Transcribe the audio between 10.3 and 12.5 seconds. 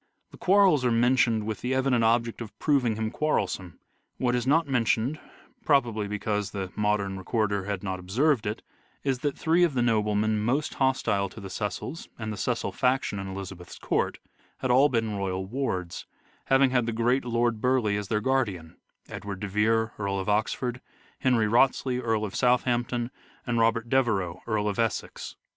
most hostile to the Cecils and the